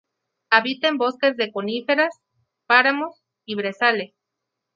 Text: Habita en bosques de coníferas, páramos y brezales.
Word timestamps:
Habita 0.49 0.87
en 0.87 0.97
bosques 0.97 1.37
de 1.37 1.51
coníferas, 1.51 2.15
páramos 2.65 3.21
y 3.45 3.53
brezales. 3.53 4.15